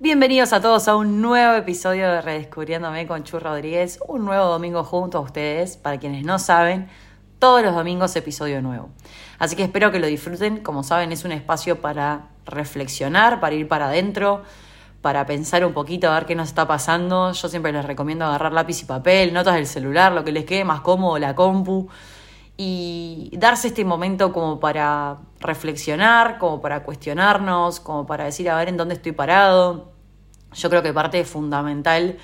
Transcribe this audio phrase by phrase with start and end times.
[0.00, 4.84] Bienvenidos a todos a un nuevo episodio de Redescubriéndome con Chu Rodríguez, un nuevo domingo
[4.84, 5.76] junto a ustedes.
[5.76, 6.86] Para quienes no saben,
[7.40, 8.90] todos los domingos episodio nuevo.
[9.40, 10.58] Así que espero que lo disfruten.
[10.58, 14.44] Como saben, es un espacio para reflexionar, para ir para adentro,
[15.02, 17.32] para pensar un poquito a ver qué nos está pasando.
[17.32, 20.62] Yo siempre les recomiendo agarrar lápiz y papel, notas del celular, lo que les quede
[20.62, 21.88] más cómodo, la compu
[22.60, 28.68] y darse este momento como para reflexionar, como para cuestionarnos, como para decir a ver
[28.68, 29.92] en dónde estoy parado.
[30.54, 32.18] Yo creo que parte fundamental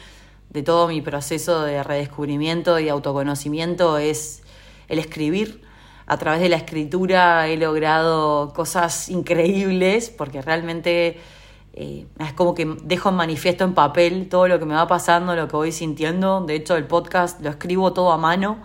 [0.51, 4.43] de todo mi proceso de redescubrimiento y autoconocimiento es
[4.89, 5.63] el escribir.
[6.07, 11.21] A través de la escritura he logrado cosas increíbles porque realmente
[11.75, 15.37] eh, es como que dejo en manifiesto en papel todo lo que me va pasando,
[15.37, 16.41] lo que voy sintiendo.
[16.41, 18.59] De hecho, el podcast lo escribo todo a mano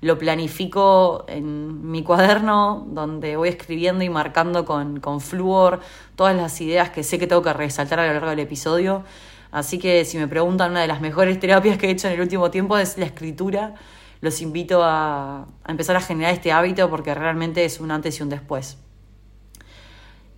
[0.00, 5.80] lo planifico en mi cuaderno, donde voy escribiendo y marcando con, con flúor
[6.16, 9.04] todas las ideas que sé que tengo que resaltar a lo largo del episodio.
[9.52, 12.20] Así que si me preguntan, una de las mejores terapias que he hecho en el
[12.20, 13.74] último tiempo es la escritura.
[14.20, 18.28] Los invito a, empezar a generar este hábito porque realmente es un antes y un
[18.28, 18.78] después.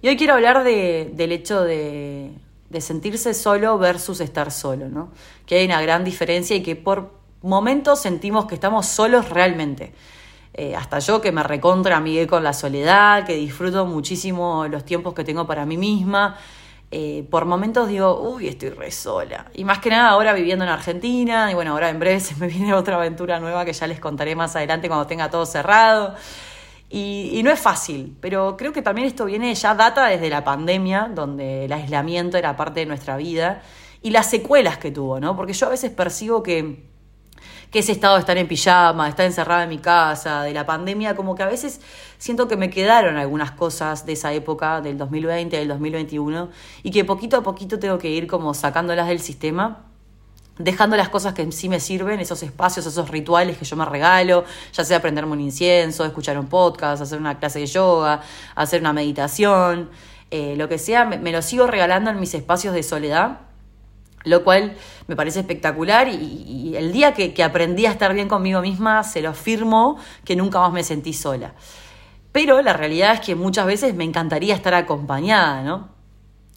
[0.00, 2.32] Y hoy quiero hablar de, del hecho de,
[2.70, 5.12] de sentirse solo versus estar solo, ¿no?
[5.46, 9.92] Que hay una gran diferencia y que por momentos sentimos que estamos solos realmente.
[10.54, 15.14] Eh, hasta yo que me recontra amigué con la soledad, que disfruto muchísimo los tiempos
[15.14, 16.36] que tengo para mí misma.
[16.90, 19.46] Eh, por momentos digo, uy, estoy re sola.
[19.54, 22.48] Y más que nada ahora viviendo en Argentina, y bueno, ahora en breve se me
[22.48, 26.14] viene otra aventura nueva que ya les contaré más adelante cuando tenga todo cerrado.
[26.90, 30.44] Y, y, no es fácil, pero creo que también esto viene ya data desde la
[30.44, 33.62] pandemia, donde el aislamiento era parte de nuestra vida,
[34.02, 35.34] y las secuelas que tuvo, ¿no?
[35.34, 36.91] Porque yo a veces percibo que
[37.72, 40.66] que ese estado de estar en pijama, de estar encerrada en mi casa, de la
[40.66, 41.80] pandemia, como que a veces
[42.18, 46.50] siento que me quedaron algunas cosas de esa época, del 2020, del 2021,
[46.82, 49.86] y que poquito a poquito tengo que ir como sacándolas del sistema
[50.58, 54.44] dejando las cosas que sí me sirven, esos espacios, esos rituales que yo me regalo,
[54.72, 58.20] ya sea aprenderme un incienso, escuchar un podcast, hacer una clase de yoga,
[58.54, 59.88] hacer una meditación,
[60.30, 63.40] eh, lo que sea, me, lo sigo regalando en mis espacios de soledad
[64.24, 69.02] lo cual me parece espectacular y, el día que, aprendí a estar bien conmigo misma,
[69.04, 71.54] se lo afirmo que nunca más me sentí sola.
[72.30, 75.90] Pero la realidad es que muchas veces me encantaría estar acompañada, ¿no?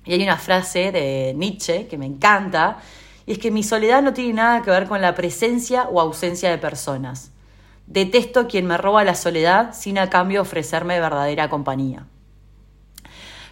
[0.05, 2.77] Y hay una frase de Nietzsche que me encanta,
[3.25, 6.49] y es que mi soledad no tiene nada que ver con la presencia o ausencia
[6.49, 7.31] de personas.
[7.87, 12.05] Detesto quien me roba la soledad sin a cambio ofrecerme verdadera compañía.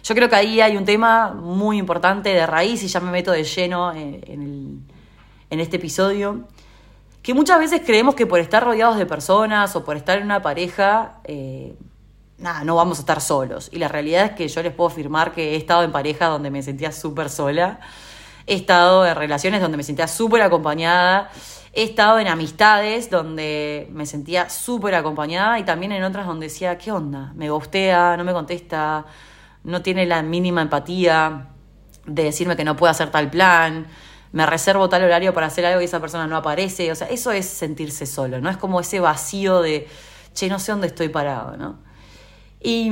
[0.04, 3.32] Yo creo que ahí hay un tema muy importante de raíz y ya me meto
[3.32, 4.84] de lleno en,
[5.48, 6.46] este episodio,
[7.22, 10.42] que muchas veces creemos que por estar rodeados de personas o por estar en una
[10.42, 11.74] pareja, eh,
[12.36, 13.70] nada, no vamos a estar solos.
[13.72, 16.50] Y la realidad es que yo les puedo afirmar que he estado en pareja donde
[16.50, 17.80] me sentía súper sola,
[18.46, 21.30] he estado en relaciones donde me sentía súper acompañada,
[21.72, 26.76] he estado en amistades donde me sentía súper acompañada y también en otras donde decía,
[26.76, 27.32] ¿qué onda?
[27.36, 29.06] Me gustea, no me contesta
[29.64, 31.48] no tiene la mínima empatía
[32.06, 33.86] de decirme que no puedo hacer tal plan,
[34.32, 36.90] me reservo tal horario para hacer algo y esa persona no aparece.
[36.92, 38.50] O sea, eso es sentirse solo, ¿no?
[38.50, 39.88] Es como ese vacío de,
[40.34, 41.78] che, no sé dónde estoy parado, ¿no?
[42.60, 42.90] Y,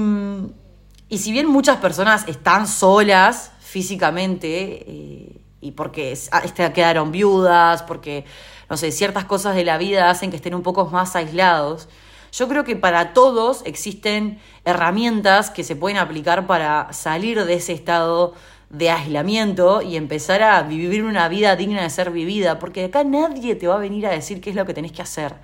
[1.09, 8.25] y si bien muchas personas están solas físicamente, eh, y porque este, quedaron viudas, porque,
[8.69, 11.89] no sé, ciertas cosas de la vida hacen que estén un poco más aislados,
[12.33, 17.75] yo creo que para todos existen herramientas que se pueden aplicar para salir de ese
[17.75, 18.35] estado
[18.71, 23.55] de aislamiento y empezar a vivir una vida digna de ser vivida, porque acá nadie
[23.55, 25.35] te va a venir a decir qué es lo que tenés que hacer.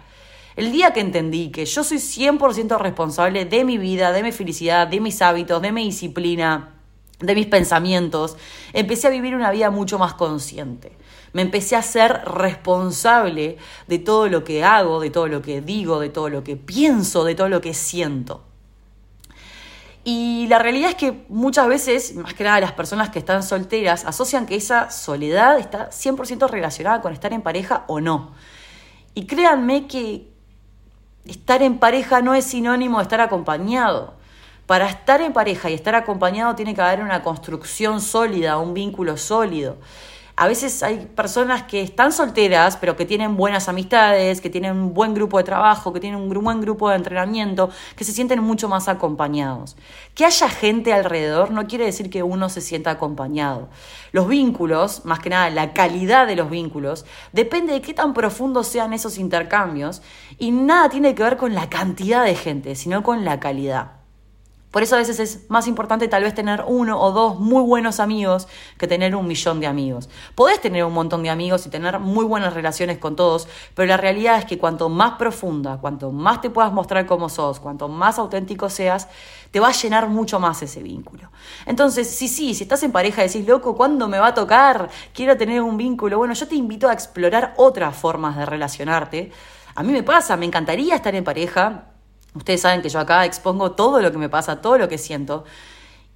[0.56, 4.88] El día que entendí que yo soy 100% responsable de mi vida, de mi felicidad,
[4.88, 6.74] de mis hábitos, de mi disciplina,
[7.20, 8.36] de mis pensamientos,
[8.72, 10.96] empecé a vivir una vida mucho más consciente.
[11.32, 16.00] Me empecé a ser responsable de todo lo que hago, de todo lo que digo,
[16.00, 18.44] de todo lo que pienso, de todo lo que siento.
[20.04, 24.06] Y la realidad es que muchas veces, más que nada las personas que están solteras,
[24.06, 28.32] asocian que esa soledad está 100% relacionada con estar en pareja o no.
[29.14, 30.32] Y créanme que
[31.26, 34.14] estar en pareja no es sinónimo de estar acompañado.
[34.66, 39.18] Para estar en pareja y estar acompañado tiene que haber una construcción sólida, un vínculo
[39.18, 39.76] sólido
[40.38, 44.94] a veces hay personas que están solteras, pero que tienen buenas amistades, que tienen un
[44.94, 48.68] buen grupo de trabajo, que tienen un buen grupo de entrenamiento, que se sienten mucho
[48.68, 49.76] más acompañados.
[50.14, 53.68] Que haya gente alrededor no quiere decir que uno se sienta acompañado.
[54.12, 58.68] Los vínculos, más que nada la calidad de los vínculos, depende de qué tan profundos
[58.68, 60.02] sean esos intercambios
[60.38, 63.97] y nada tiene que ver con la cantidad de gente, sino con la calidad.
[64.70, 68.00] Por eso a veces es más importante tal vez tener uno o dos muy buenos
[68.00, 70.10] amigos que tener un millón de amigos.
[70.34, 73.96] Podés tener un montón de amigos y tener muy buenas relaciones con todos, pero la
[73.96, 78.18] realidad es que cuanto más profunda, cuanto más te puedas mostrar como sos, cuanto más
[78.18, 79.08] auténtico seas,
[79.50, 81.30] te va a llenar mucho más ese vínculo.
[81.64, 84.90] Entonces, sí, sí, si estás en pareja decís, loco, ¿cuándo me va a tocar?
[85.14, 86.18] Quiero tener un vínculo.
[86.18, 89.32] Bueno, yo te invito a explorar otras formas de relacionarte.
[89.74, 91.84] A mí me pasa, me encantaría estar en pareja
[92.38, 95.44] Ustedes saben que yo acá expongo todo lo que me pasa, todo lo que siento.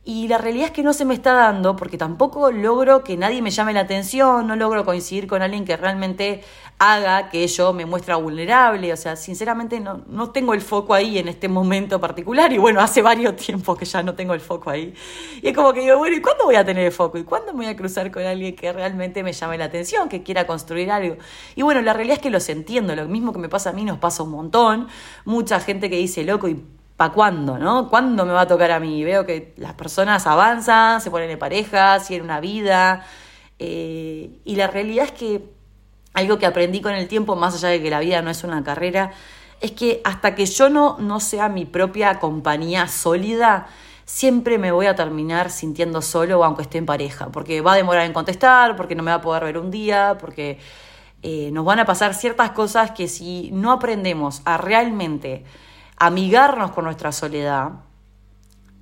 [0.05, 3.41] Y la realidad es que no se me está dando porque tampoco logro que nadie
[3.41, 6.43] me llame la atención, no logro coincidir con alguien que realmente
[6.79, 8.93] haga que yo me muestre vulnerable.
[8.93, 12.53] O sea, sinceramente no, no tengo el foco ahí en este momento particular.
[12.53, 14.93] Y bueno, hace varios tiempos que ya no tengo el foco ahí.
[15.41, 17.17] Y es como que digo, bueno, ¿y cuándo voy a tener el foco?
[17.19, 20.25] ¿Y cuándo me voy a cruzar con alguien que realmente me llame la atención, que
[20.25, 21.17] quiera construir algo?
[21.55, 22.97] Y bueno, la realidad es que los entiendo.
[22.97, 24.89] Lo mismo que me pasa a mí nos pasa un montón.
[25.25, 26.61] Mucha gente que dice, loco, ¿y
[27.03, 27.89] ¿para cuándo, no?
[27.89, 29.03] ¿Cuándo me va a tocar a mí?
[29.03, 33.05] Veo que las personas avanzan, se ponen de pareja, siguen una vida.
[33.59, 35.43] Eh, y la realidad es que
[36.15, 38.63] algo que aprendí con el tiempo, más allá de que la vida no es una
[38.63, 39.11] carrera,
[39.61, 43.67] es que hasta que yo no, no sea mi propia compañía sólida,
[44.05, 48.07] siempre me voy a terminar sintiendo solo aunque esté en pareja, porque va a demorar
[48.07, 50.61] en contestar, porque no me va a poder ver un día, porque
[51.25, 55.45] eh, nos van a pasar ciertas cosas que si no aprendemos a realmente
[56.05, 57.71] amigarnos con nuestra soledad,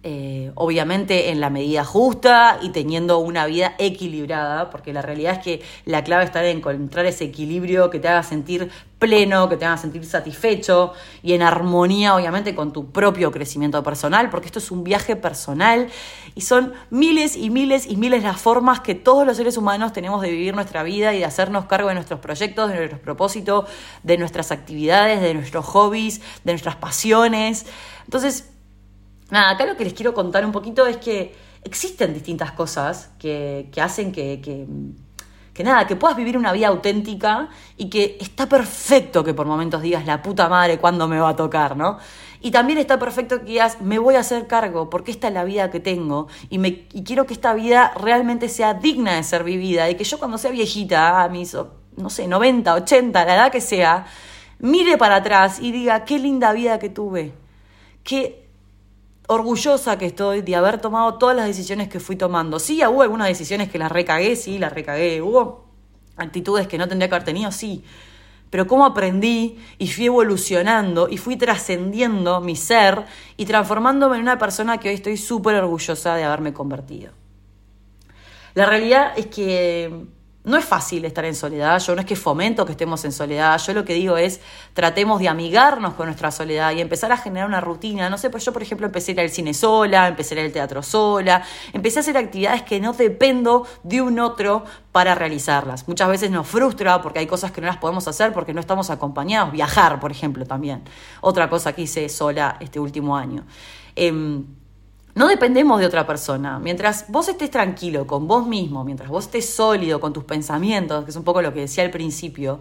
[0.02, 5.38] eh, obviamente en la medida justa y teniendo una vida equilibrada, porque la realidad es
[5.41, 9.67] que la clave está en encontrar ese equilibrio que te haga sentir pleno, que te
[9.67, 14.70] haga sentir satisfecho y en armonía, obviamente, con tu propio crecimiento personal, porque esto es
[14.70, 15.88] un viaje personal
[16.35, 20.23] y son miles y miles y miles las formas que todos los seres humanos tenemos
[20.23, 23.69] de vivir nuestra vida y de hacernos cargo de nuestros proyectos, de nuestros propósitos,
[24.02, 27.67] de nuestras actividades, de nuestros hobbies, de nuestras pasiones.
[28.05, 28.50] Entonces,
[29.31, 31.35] nada, acá lo que les quiero contar un poquito es que
[31.65, 37.91] existen distintas cosas que, hacen que, que, nada, que puedas vivir una vida auténtica y
[37.91, 41.77] que está perfecto que por momentos digas la puta madre cuándo me va a tocar,
[41.77, 41.99] ¿no?
[42.43, 45.44] Y también está perfecto que digas me voy a hacer cargo porque esta es la
[45.44, 49.44] vida que tengo y, me, y quiero que esta vida realmente sea digna de ser
[49.44, 51.55] vivida y que yo cuando sea viejita, a mis,
[51.97, 54.06] no sé, 90, 80, la edad que sea,
[54.59, 57.35] mire para atrás y diga qué linda vida que tuve.
[58.03, 58.50] Qué
[59.31, 62.59] orgullosa que estoy de haber tomado todas las decisiones que fui tomando.
[62.59, 65.23] Sí, hubo algunas decisiones que las recagué, sí, las recagué.
[65.23, 65.67] Hubo
[66.17, 67.85] actitudes que no tendría que haber tenido, sí.
[68.50, 73.05] Pero cómo aprendí y fui evolucionando y fui trascendiendo mi ser
[73.37, 77.12] y transformándome en una persona que hoy estoy súper orgullosa de haberme convertido.
[78.55, 80.06] La realidad es que
[80.43, 83.61] no es fácil estar en soledad, yo no es que fomento que estemos en soledad,
[83.63, 84.41] yo lo que digo es
[84.73, 88.09] tratemos de amigarnos con nuestra soledad y empezar a generar una rutina.
[88.09, 90.47] No sé, pues yo por ejemplo empecé a ir al cine sola, empecé a ir
[90.47, 91.43] al teatro sola,
[91.73, 95.87] empecé a hacer actividades que no dependo de un otro para realizarlas.
[95.87, 98.89] Muchas veces nos frustra porque hay cosas que no las podemos hacer porque no estamos
[98.89, 99.53] acompañados.
[99.53, 100.83] Viajar, por ejemplo, también.
[101.21, 103.45] Otra cosa que hice sola este último año.
[103.95, 104.47] Em,
[105.15, 106.59] no dependemos de otra persona.
[106.59, 111.11] Mientras vos estés tranquilo con vos mismo, mientras vos estés sólido con tus pensamientos, que
[111.11, 112.61] es un poco lo que decía al principio,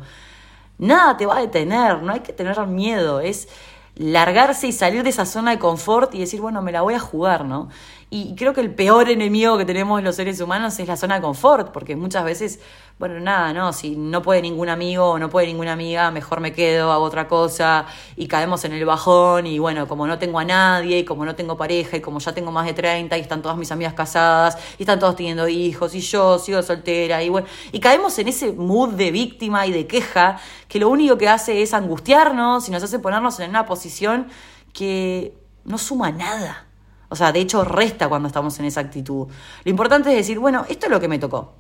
[0.78, 3.48] nada te va a detener, no hay que tener miedo, es
[3.96, 7.00] largarse y salir de esa zona de confort y decir, bueno, me la voy a
[7.00, 7.70] jugar, ¿no?
[8.12, 11.22] Y creo que el peor enemigo que tenemos los seres humanos es la zona de
[11.22, 12.60] confort, porque muchas veces,
[12.98, 16.52] bueno, nada, no, si no puede ningún amigo o no puede ninguna amiga, mejor me
[16.52, 17.86] quedo, hago otra cosa
[18.16, 21.36] y caemos en el bajón y bueno, como no tengo a nadie y como no
[21.36, 24.58] tengo pareja y como ya tengo más de 30 y están todas mis amigas casadas
[24.80, 28.54] y están todos teniendo hijos y yo sigo soltera y bueno, y caemos en ese
[28.54, 32.82] mood de víctima y de queja que lo único que hace es angustiarnos y nos
[32.82, 34.30] hace ponernos en una posición
[34.74, 36.69] que no suma nada.
[37.10, 39.28] O sea, de hecho resta cuando estamos en esa actitud.
[39.64, 41.56] Lo importante es decir, bueno, esto es lo que me tocó.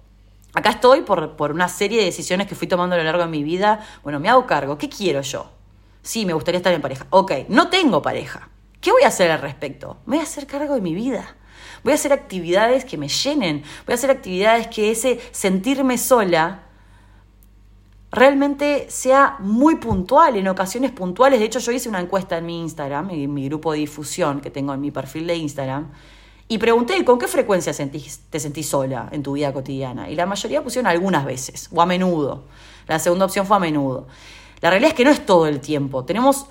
[0.53, 3.29] Acá estoy por, por una serie de decisiones que fui tomando a lo largo de
[3.29, 3.85] mi vida.
[4.03, 4.77] Bueno, me hago cargo.
[4.77, 5.51] ¿Qué quiero yo?
[6.01, 7.05] Sí, me gustaría estar en pareja.
[7.09, 8.49] Ok, no tengo pareja.
[8.81, 9.97] ¿Qué voy a hacer al respecto?
[10.05, 11.35] Voy a hacer cargo de mi vida.
[11.83, 13.63] Voy a hacer actividades que me llenen.
[13.85, 16.63] Voy a hacer actividades que ese sentirme sola
[18.11, 21.39] realmente sea muy puntual, en ocasiones puntuales.
[21.39, 24.49] De hecho, yo hice una encuesta en mi Instagram, en mi grupo de difusión que
[24.49, 25.91] tengo en mi perfil de Instagram,
[26.47, 30.09] y pregunté con qué frecuencia te sentís sola en tu vida cotidiana.
[30.09, 32.45] Y la mayoría pusieron algunas veces, o a menudo.
[32.87, 34.07] La segunda opción fue a menudo.
[34.61, 36.05] La realidad es que no es todo el tiempo.
[36.05, 36.47] Tenemos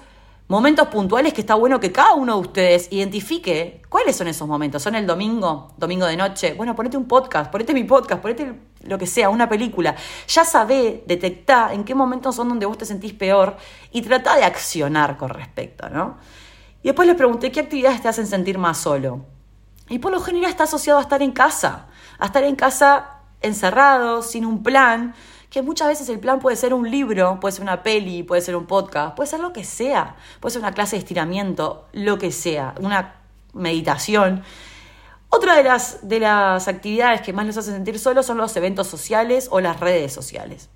[0.49, 4.83] momentos puntuales que está bueno que cada uno de ustedes identifique cuáles son esos momentos.
[4.83, 5.75] ¿Son el domingo?
[5.77, 6.55] ¿Domingo de noche?
[6.55, 9.95] Bueno, ponete un podcast, ponete mi podcast, ponete lo que sea, una película.
[10.27, 13.57] Ya sabé, detectá en qué momentos son donde vos te sentís peor
[13.93, 16.17] y trata de accionar con respecto, ¿no?
[16.83, 19.27] Y después les pregunté qué actividades te hacen sentir más solo.
[19.91, 21.89] Y por lo general está asociado a estar en casa,
[22.19, 25.15] a estar en casa encerrado, sin un plan,
[25.51, 28.55] que muchas veces el plan puede ser un libro, puede ser una peli, puede ser
[28.55, 32.33] un podcast, puede ser lo que sea, puede ser una clase de estiramiento, lo que
[32.33, 33.15] sea, una
[33.55, 34.43] meditación.
[35.31, 38.87] Otra de las, de las actividades que más nos hace sentir solos son los eventos
[38.87, 40.69] sociales o las redes sociales.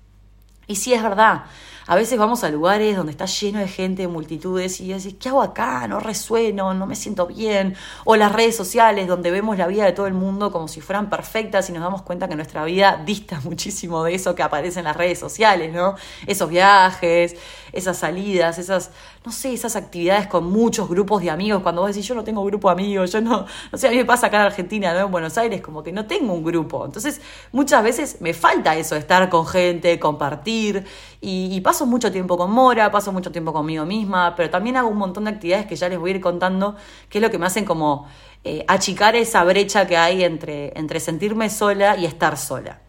[0.67, 1.43] Y sí es verdad,
[1.85, 5.29] a veces vamos a lugares donde está lleno de gente, de multitudes, y decís, ¿qué
[5.29, 5.87] hago acá?
[5.87, 7.75] No resueno, no me siento bien.
[8.05, 11.09] O las redes sociales, donde vemos la vida de todo el mundo como si fueran
[11.09, 14.85] perfectas y nos damos cuenta que nuestra vida dista muchísimo de eso que aparece en
[14.85, 15.95] las redes sociales, ¿no?
[16.25, 17.35] Esos viajes,
[17.73, 18.91] esas salidas, esas,
[19.25, 21.63] no sé, esas actividades con muchos grupos de amigos.
[21.63, 23.97] Cuando vos decís, yo no tengo grupo de amigos, yo no, no sé, a mí
[23.97, 25.07] me pasa acá en Argentina, ¿no?
[25.07, 26.85] En Buenos Aires, como que no tengo un grupo.
[26.85, 27.21] Entonces,
[27.51, 30.85] muchas veces me falta eso, estar con gente, compartir.
[31.25, 34.97] Y, paso mucho tiempo con Mora, paso mucho tiempo conmigo misma, pero también hago un
[34.97, 36.75] montón de actividades que ya les voy a ir contando,
[37.07, 38.09] que es lo que me hacen como
[38.43, 42.81] eh, achicar esa brecha que hay entre, entre sentirme sola y estar sola.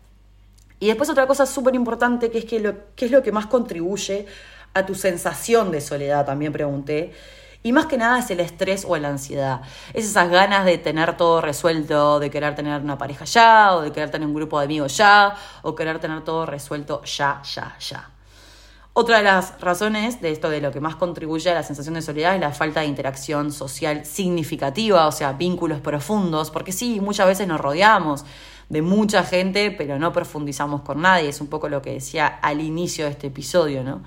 [0.81, 4.27] Y después otra cosa súper importante, que es lo, que es lo que más contribuye
[4.75, 7.13] a tu sensación de soledad, también pregunté.
[7.63, 9.61] Y más que nada es el estrés o la ansiedad.
[9.93, 13.93] Es esas ganas de tener todo resuelto, de querer tener una pareja ya, o de
[13.93, 18.11] querer tener un grupo de amigos ya, o querer tener todo resuelto ya, ya, ya.
[18.97, 22.03] Otra de las razones de esto, de lo que más contribuye a la sensación de
[22.03, 27.27] soledad, es la falta de interacción social significativa, o sea, vínculos profundos, porque sí, muchas
[27.27, 28.25] veces nos rodeamos
[28.69, 32.61] de mucha gente, pero no profundizamos con nadie, es un poco lo que decía al
[32.61, 34.05] inicio de este episodio, ¿no?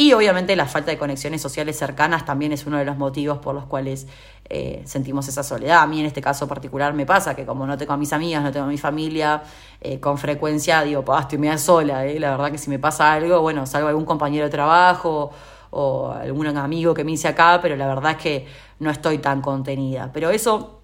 [0.00, 3.52] Y obviamente la falta de conexiones sociales cercanas también es uno de los motivos por
[3.52, 4.06] los cuales
[4.48, 5.82] eh, sentimos esa soledad.
[5.82, 8.44] A mí en este caso particular me pasa que como no tengo a mis amigas,
[8.44, 9.42] no tengo a mi familia,
[9.80, 12.06] eh, con frecuencia digo, pa, estoy media sola.
[12.06, 12.20] Eh".
[12.20, 15.32] La verdad que si me pasa algo, bueno, salgo algún compañero de trabajo
[15.70, 18.46] o algún amigo que me hice acá, pero la verdad es que
[18.78, 20.10] no estoy tan contenida.
[20.14, 20.78] Pero eso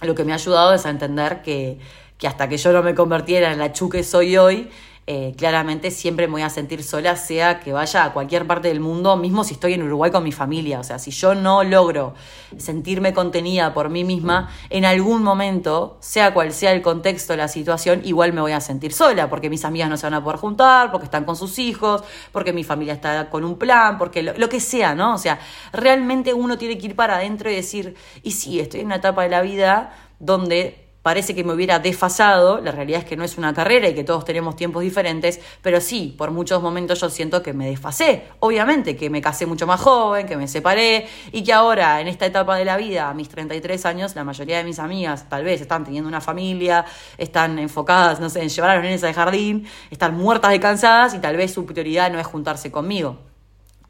[0.00, 1.78] lo que me ha ayudado es a entender que,
[2.18, 4.70] que hasta que yo no me convirtiera en la chu que soy hoy,
[5.08, 8.80] eh, claramente siempre me voy a sentir sola, sea que vaya a cualquier parte del
[8.80, 10.80] mundo, mismo si estoy en Uruguay con mi familia.
[10.80, 12.14] O sea, si yo no logro
[12.56, 18.00] sentirme contenida por mí misma, en algún momento, sea cual sea el contexto, la situación,
[18.04, 20.90] igual me voy a sentir sola, porque mis amigas no se van a poder juntar,
[20.90, 24.48] porque están con sus hijos, porque mi familia está con un plan, porque lo, lo
[24.48, 25.14] que sea, ¿no?
[25.14, 25.38] O sea,
[25.72, 27.94] realmente uno tiene que ir para adentro y decir,
[28.24, 32.60] y sí, estoy en una etapa de la vida donde parece que me hubiera desfasado,
[32.60, 35.80] la realidad es que no es una carrera y que todos tenemos tiempos diferentes, pero
[35.80, 38.24] sí, por muchos momentos yo siento que me desfasé.
[38.40, 42.26] Obviamente que me casé mucho más joven, que me separé y que ahora, en esta
[42.26, 45.60] etapa de la vida, a mis 33 años, la mayoría de mis amigas tal vez
[45.60, 46.84] están teniendo una familia,
[47.18, 51.14] están enfocadas, no sé, en llevar a los nenes al jardín, están muertas de cansadas
[51.14, 53.16] y tal vez su prioridad no es juntarse conmigo.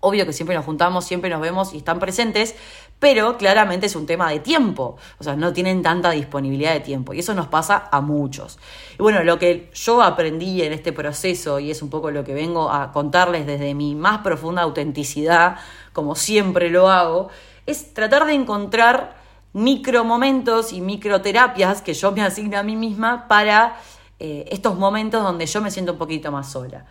[0.01, 2.55] Obvio que siempre nos juntamos, siempre nos vemos y están presentes,
[2.99, 7.13] pero claramente es un tema de tiempo, o sea, no tienen tanta disponibilidad de tiempo
[7.13, 8.59] y eso nos pasa a muchos.
[8.99, 12.33] Y bueno, lo que yo aprendí en este proceso y es un poco lo que
[12.33, 15.57] vengo a contarles desde mi más profunda autenticidad,
[15.93, 17.29] como siempre lo hago,
[17.67, 19.17] es tratar de encontrar
[19.53, 23.77] micromomentos y microterapias que yo me asigno a mí misma para
[24.19, 26.87] eh, estos momentos donde yo me siento un poquito más sola.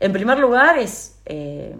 [0.00, 1.18] En primer lugar es...
[1.24, 1.76] Eh,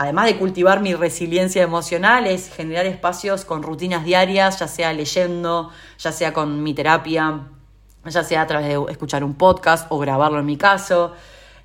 [0.00, 5.68] además de cultivar mi resiliencia emocional, es generar espacios con rutinas diarias, ya sea leyendo,
[5.98, 7.48] ya sea con mi terapia,
[8.06, 11.12] ya sea a través de escuchar un podcast o grabarlo en mi caso.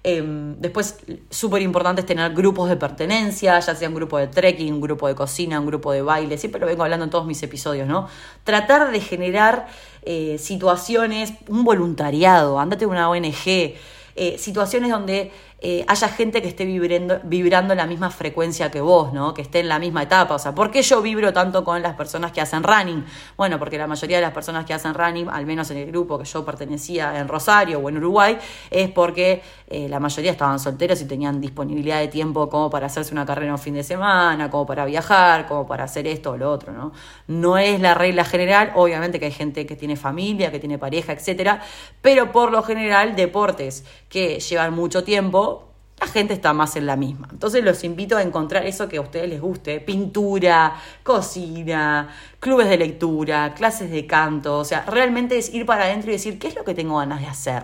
[0.04, 0.98] Em, después,
[1.30, 5.08] súper importante es tener grupos de pertenencia, ya sea un grupo de trekking, un grupo
[5.08, 8.10] de cocina, un grupo de baile, siempre lo vengo hablando en todos mis episodios, ¿no?
[8.44, 9.68] Tratar de generar
[10.02, 13.76] eh, situaciones, un voluntariado, andate a una ONG,
[14.18, 15.32] eh, situaciones donde
[15.68, 19.34] eh, haya gente que esté vibrando, vibrando en la misma frecuencia que vos, ¿no?
[19.34, 20.36] Que esté en la misma etapa.
[20.36, 23.04] O sea, ¿por qué yo vibro tanto con las personas que hacen running?
[23.36, 26.20] Bueno, porque la mayoría de las personas que hacen running, al menos en el grupo
[26.20, 28.38] que yo pertenecía en Rosario o en Uruguay,
[28.70, 33.12] es porque eh, la mayoría estaban solteros y tenían disponibilidad de tiempo como para hacerse
[33.12, 36.52] una carrera un fin de semana, como para viajar, como para hacer esto o lo
[36.52, 36.92] otro, ¿no?
[37.26, 41.14] No es la regla general, obviamente que hay gente que tiene familia, que tiene pareja,
[41.14, 41.60] etcétera,
[42.04, 43.84] pero por lo general deportes
[44.16, 47.28] que llevan mucho tiempo la gente está más en la misma.
[47.34, 52.08] Entonces los invito a encontrar eso que a ustedes les guste, pintura, cocina,
[52.40, 56.40] clubes de lectura, clases de canto, o sea, realmente es ir para adentro y decir,
[56.40, 57.64] ¿qué es lo que tengo ganas de hacer?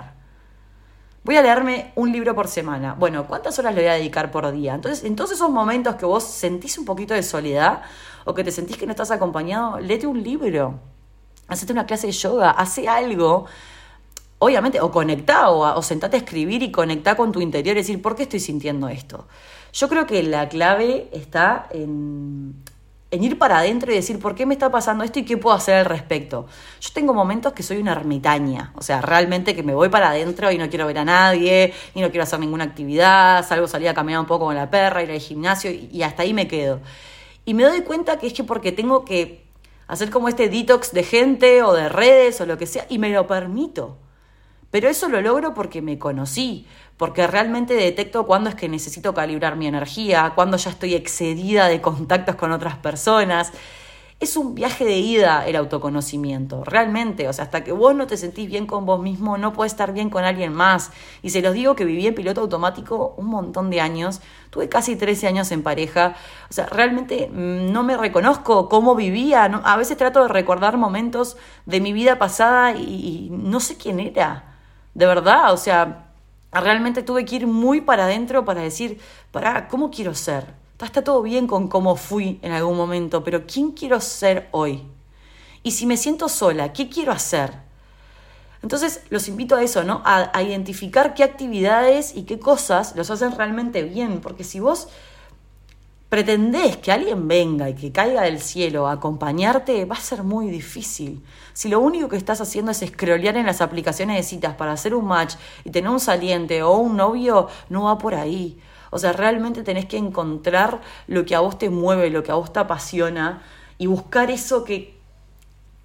[1.24, 2.96] Voy a leerme un libro por semana.
[3.00, 4.74] Bueno, ¿cuántas horas le voy a dedicar por día?
[4.76, 7.82] Entonces, en todos esos momentos que vos sentís un poquito de soledad
[8.26, 10.82] o que te sentís que no estás acompañado, léete un libro,
[11.48, 13.46] hacete una clase de yoga, hace algo
[14.42, 18.02] obviamente, o conectá, o, o sentate a escribir y conectá con tu interior y decir,
[18.02, 19.28] ¿por qué estoy sintiendo esto?
[19.72, 22.56] Yo creo que la clave está en,
[23.12, 25.76] ir para adentro y decir por qué me está pasando esto y qué puedo hacer
[25.76, 26.48] al respecto.
[26.80, 30.52] Yo tengo momentos que soy una ermitaña, o sea, realmente que me voy para adentro
[30.52, 33.94] y no quiero ver a nadie, y no quiero hacer ninguna actividad, salgo salir a
[33.94, 36.82] caminar un poco con la perra, ir al gimnasio y, hasta ahí me quedo.
[37.46, 39.46] Y me doy cuenta que es que porque tengo que
[39.88, 43.10] hacer como este detox de gente o de redes o lo que sea, y me
[43.10, 43.98] lo permito.
[44.72, 49.58] Pero eso lo logro porque me conocí, porque realmente detecto cuándo es que necesito calibrar
[49.58, 53.52] mi energía, cuándo ya estoy excedida de contactos con otras personas.
[54.22, 57.28] Es un viaje de ida el autoconocimiento, realmente.
[57.28, 59.94] O sea, hasta que vos no te sentís bien con vos mismo, no puedes estar
[59.94, 60.92] bien con alguien más.
[61.24, 64.22] Y se los digo que viví en piloto automático un montón de años.
[64.52, 66.16] Tuve casi 13 años en pareja.
[66.50, 69.46] O sea, realmente mm, no me reconozco cómo vivía.
[69.46, 71.36] A veces trato de recordar momentos
[71.66, 74.51] de mi vida pasada y no sé quién era
[74.94, 76.12] de verdad, o sea,
[76.52, 79.00] realmente tuve que ir muy para adentro para decir,
[79.32, 80.54] para, ¿cómo quiero ser?
[80.82, 84.84] Está todo bien con cómo fui en algún momento, pero ¿quién quiero ser hoy?
[85.64, 87.54] Y si me siento sola, ¿qué quiero hacer?
[88.64, 90.02] Entonces los invito a eso, ¿no?
[90.06, 94.88] A, a, identificar qué actividades y qué cosas los hacen realmente bien, porque si vos
[96.12, 100.50] pretendés que alguien venga y que caiga del cielo a acompañarte, va a ser muy
[100.50, 101.24] difícil.
[101.54, 104.94] Si lo único que estás haciendo es scrollear en las aplicaciones de citas para hacer
[104.94, 108.60] un match y tener un saliente o un novio, no va por ahí.
[108.90, 112.36] O sea, realmente tenés que encontrar lo que a vos te mueve, lo que a
[112.36, 113.42] vos te apasiona
[113.78, 115.00] y buscar eso que,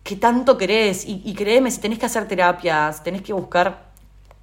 [0.03, 1.07] que tanto querés.
[1.07, 3.93] Y, y créeme, si tenés que hacer terapias, tenés que buscar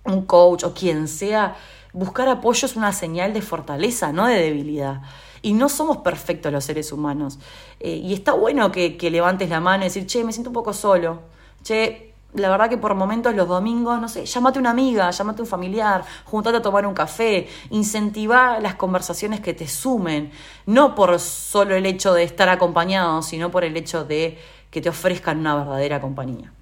[0.06, 1.58] un coach o quien sea,
[1.92, 5.02] buscar apoyo es una señal de fortaleza, no de debilidad.
[5.44, 7.38] Y no somos perfectos los seres humanos.
[7.80, 10.74] Eh, y está bueno que, levantes la mano y decir, che, me siento un poco
[10.74, 11.20] solo.
[11.64, 15.48] Che, la verdad que por momentos los domingos, no sé, llámate una amiga, llámate un
[15.48, 20.32] familiar, juntate a tomar un café, incentiva las conversaciones que te sumen,
[20.66, 24.40] no por solo el hecho de estar acompañado, sino por el hecho de
[24.72, 26.54] que te ofrezcan una verdadera compañía.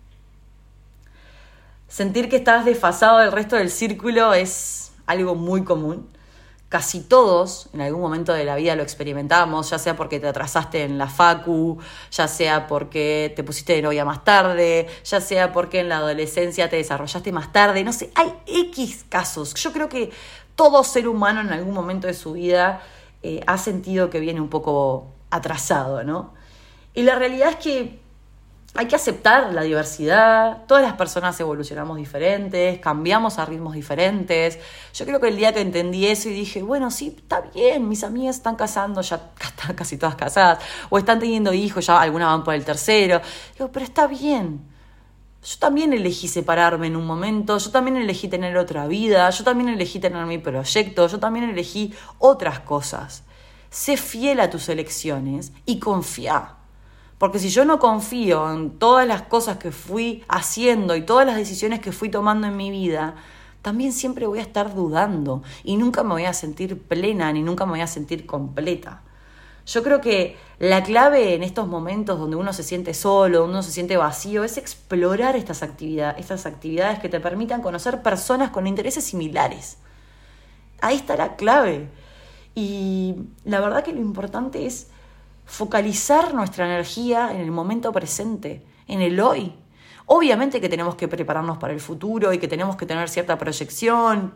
[1.87, 6.07] Sentir que estás desfasado del resto del círculo es algo muy común
[6.71, 10.83] casi todos en algún momento de la vida lo experimentamos, ya sea porque te atrasaste
[10.83, 11.77] en la facu,
[12.11, 16.69] ya sea porque te pusiste de novia más tarde, ya sea porque en la adolescencia
[16.69, 19.53] te desarrollaste más tarde, no sé, hay X casos.
[19.55, 20.11] Yo creo que
[20.55, 22.81] todo ser humano en algún momento de su vida
[23.21, 26.33] eh, ha sentido que viene un poco atrasado, ¿no?
[26.93, 28.00] Y la realidad es que
[28.73, 34.59] hay que aceptar la diversidad, todas las personas evolucionamos diferentes, cambiamos a ritmos diferentes.
[34.93, 38.05] Yo creo que el día que entendí eso y dije, bueno, sí, está bien, mis
[38.05, 42.45] amigas están casando, ya están casi todas casadas, o están teniendo hijos, ya algunas van
[42.45, 43.21] por el tercero.
[43.57, 44.61] Digo, pero está bien.
[45.43, 49.69] Yo también elegí separarme en un momento, yo también elegí tener otra vida, yo también
[49.69, 53.23] elegí tener mi proyecto, yo también elegí otras cosas.
[53.69, 56.60] Sé fiel a tus elecciones y confía
[57.21, 61.35] porque si yo no confío en todas las cosas que fui haciendo y todas las
[61.35, 63.13] decisiones que fui tomando en mi vida,
[63.61, 67.67] también siempre voy a estar dudando y nunca me voy a sentir plena ni nunca
[67.67, 69.03] me voy a sentir completa.
[69.67, 73.69] Yo creo que la clave en estos momentos donde uno se siente solo, uno se
[73.69, 79.03] siente vacío, es explorar estas actividades, estas actividades que te permitan conocer personas con intereses
[79.03, 79.77] similares.
[80.81, 81.87] Ahí está la clave.
[82.55, 83.13] Y
[83.45, 84.87] la verdad que lo importante es
[85.45, 89.53] focalizar nuestra energía en el momento presente, en el hoy.
[90.05, 94.33] Obviamente que tenemos que prepararnos para el futuro y que tenemos que tener cierta proyección,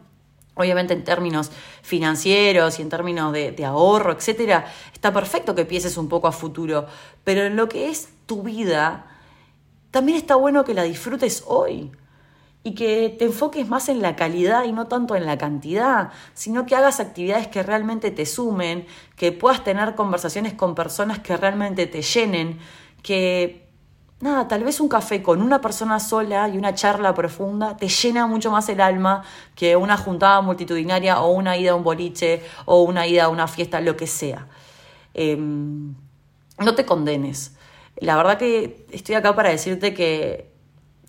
[0.56, 6.10] obviamente en términos financieros y en términos de, ahorro, etcétera, está perfecto que pienses un
[6.10, 6.88] poco a futuro,
[7.24, 9.08] pero en lo que es tu vida,
[9.92, 11.92] también está bueno que la disfrutes hoy
[12.66, 16.66] y que te enfoques más en la calidad y no tanto en la cantidad, sino
[16.66, 21.86] que hagas actividades que realmente te sumen, que puedas tener conversaciones con personas que realmente
[21.86, 22.58] te llenen,
[23.04, 23.70] que
[24.20, 28.26] nada, tal vez un café con una persona sola y una charla profunda te llena
[28.26, 29.24] mucho más el alma
[29.54, 33.48] que una juntada multitudinaria o una ida a un boliche o una ida a una
[33.48, 34.48] fiesta, lo que sea.
[35.14, 35.94] Em,
[36.58, 37.56] no te condenes.
[37.98, 40.52] La verdad que estoy acá para decirte que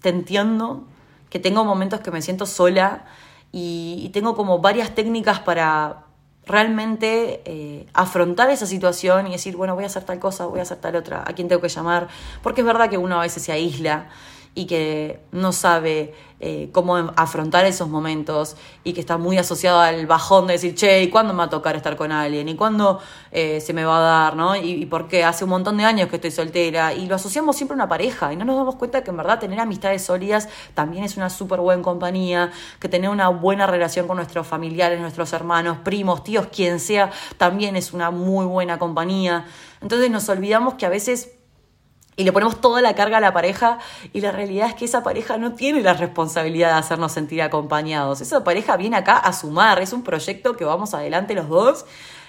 [0.02, 0.86] te entiendo,
[1.30, 3.04] que tengo momentos que me siento sola
[3.52, 6.04] y, tengo como varias técnicas para
[6.44, 10.62] realmente eh, afrontar esa situación y decir, bueno, voy a hacer tal cosa, voy a
[10.62, 12.08] hacer tal otra, a quién tengo que llamar,
[12.42, 14.08] porque es verdad que uno a veces se aísla
[14.56, 20.06] y que no sabe eh, cómo afrontar esos momentos y que está muy asociado al
[20.06, 22.48] bajón de decir, che, ¿y cuándo me va a tocar estar con alguien?
[22.48, 22.98] ¿Y cuándo
[23.32, 24.36] eh, se me va a dar?
[24.36, 24.56] ¿no?
[24.56, 27.74] Y, y porque hace un montón de años que estoy soltera y lo asociamos siempre
[27.74, 31.04] a una pareja y no nos damos cuenta que en verdad tener amistades sólidas también
[31.04, 35.78] es una súper buena compañía, que tener una buena relación con nuestros familiares, nuestros hermanos,
[35.84, 39.44] primos, tíos, quien sea, también es una muy buena compañía.
[39.82, 41.35] Entonces nos olvidamos que a veces
[42.16, 43.78] y le ponemos toda la carga a la pareja
[44.12, 48.22] y la realidad es que esa pareja no tiene la responsabilidad de hacernos sentir acompañados.
[48.22, 51.84] Esa pareja viene acá a sumar, es un proyecto que vamos adelante los dos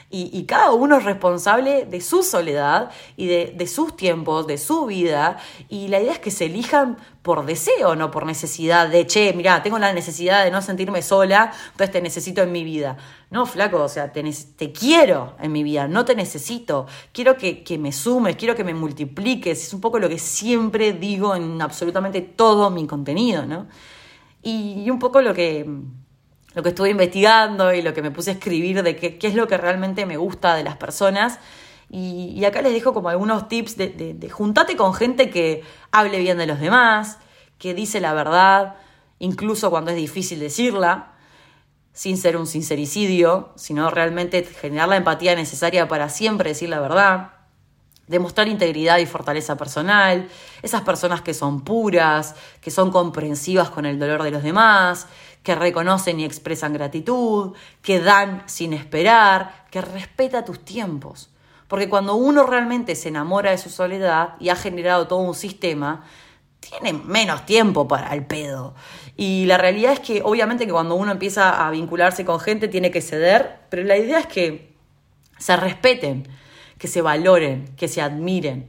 [0.10, 5.38] y, cada uno es responsable de su soledad y de, sus tiempos, de su vida.
[5.68, 9.62] Y la idea es que se elijan por deseo, no por necesidad de, che, mira,
[9.62, 12.96] tengo la necesidad de no sentirme sola, entonces te necesito en mi vida.
[13.32, 16.88] No, flaco, o sea, te, te quiero en mi vida, no te necesito.
[17.12, 19.62] Quiero que, que me sumes, quiero que me multipliques.
[19.62, 23.68] Es un poco lo que siempre digo en absolutamente todo mi contenido, ¿no?
[24.44, 25.66] y un poco lo que
[26.54, 29.36] lo que estuve investigando y lo que me puse a escribir de qué, qué es
[29.36, 31.40] lo que realmente me gusta de las personas.
[31.90, 36.38] Y, acá les dejo como algunos tips de, de, juntate con gente que hable bien
[36.38, 37.18] de los demás,
[37.58, 38.76] que dice la verdad,
[39.20, 41.14] incluso cuando es difícil decirla,
[41.94, 47.38] sin ser un sincericidio, sino realmente generar la empatía necesaria para siempre decir la verdad
[48.08, 50.28] demostrar integridad y fortaleza personal,
[50.62, 55.08] esas personas que son puras, que son comprensivas con el dolor de los demás,
[55.44, 61.30] que reconocen y expresan gratitud, que dan sin esperar, que respeta tus tiempos.
[61.68, 66.06] Porque cuando uno realmente se enamora de su soledad y ha generado todo un sistema,
[66.60, 68.76] tiene menos tiempo para el pedo.
[69.16, 72.92] Y la realidad es que obviamente que cuando uno empieza a vincularse con gente tiene
[72.92, 74.76] que ceder, pero la idea es que
[75.38, 76.28] se respeten
[76.78, 78.68] que se valoren, que se admiren.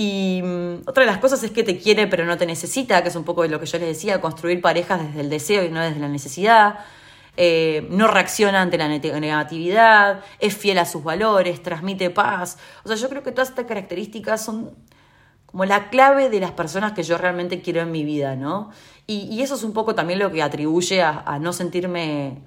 [0.00, 3.08] Y mm, otra de las cosas es que te quiere pero no te necesita, que
[3.08, 5.70] es un poco de lo que yo les decía, construir parejas desde el deseo y
[5.70, 6.78] no desde la necesidad.
[7.36, 12.58] Eh, no reacciona ante la negatividad, es fiel a sus valores, transmite paz.
[12.84, 14.70] O sea, yo creo que todas estas características son
[15.46, 18.70] como la clave de las personas que yo realmente quiero en mi vida, ¿no?
[19.08, 22.38] Y, eso es un poco también lo que atribuye a no sentirme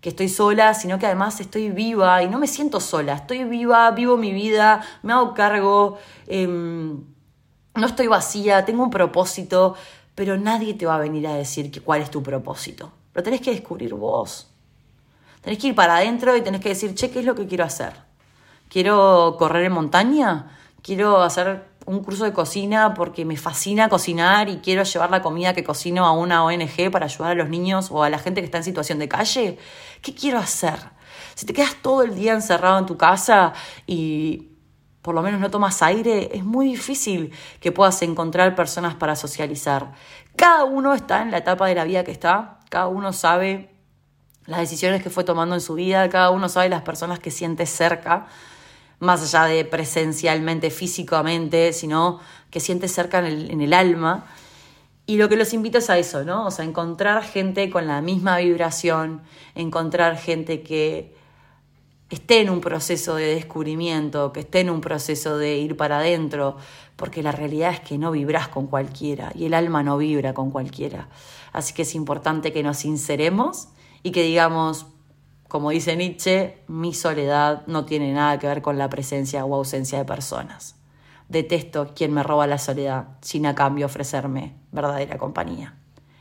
[0.00, 3.90] que estoy sola, sino que además estoy viva y no me siento sola, estoy viva,
[3.90, 7.04] vivo mi vida, me hago cargo, em,
[7.74, 9.74] no estoy vacía, tengo un propósito,
[10.14, 12.92] pero nadie te va a venir a decir cuál es tu propósito.
[13.14, 14.48] Lo tenés que descubrir vos.
[15.42, 17.64] Tenés que ir para adentro y tenés que decir, che, ¿qué es lo que quiero
[17.64, 17.92] hacer?
[18.68, 20.56] ¿Quiero correr en montaña?
[20.82, 25.54] ¿Quiero hacer un curso de cocina porque me fascina cocinar y quiero llevar la comida
[25.54, 28.44] que cocino a una ONG para ayudar a los niños o a la gente que
[28.44, 29.58] está en situación de calle?
[30.02, 30.78] ¿Qué quiero hacer?
[31.34, 33.52] Si te quedas todo el día encerrado en tu casa
[33.86, 34.50] y
[35.02, 39.92] por lo menos no tomas aire, es muy difícil que puedas encontrar personas para socializar.
[40.36, 43.74] Cada uno está en la etapa de la vida que está, cada uno sabe
[44.46, 47.66] las decisiones que fue tomando en su vida, cada uno sabe las personas que siente
[47.66, 48.26] cerca
[49.00, 54.26] más allá de presencialmente, físicamente, sino que sientes cerca en el, alma.
[55.06, 56.46] Y lo que los invito es a eso, ¿no?
[56.46, 59.22] O sea, encontrar gente con la misma vibración,
[59.54, 61.14] encontrar gente que
[62.10, 66.56] esté en un proceso de descubrimiento, que esté en un proceso de ir para adentro,
[66.96, 70.50] porque la realidad es que no vibras con cualquiera y el alma no vibra con
[70.50, 71.08] cualquiera.
[71.52, 73.68] Así que es importante que nos sinceremos
[74.02, 74.86] y que digamos,
[75.50, 79.98] como dice Nietzsche, mi soledad no tiene nada que ver con la presencia o ausencia
[79.98, 80.76] de personas.
[81.28, 85.74] Detesto quien me roba la soledad sin a cambio ofrecerme verdadera compañía.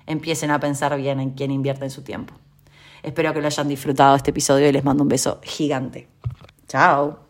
[0.08, 1.52] Empiecen a pensar bien en quién
[1.86, 2.34] en su tiempo.
[3.04, 6.08] Espero que lo hayan disfrutado este episodio y les mando un beso gigante.
[6.68, 7.29] Chao.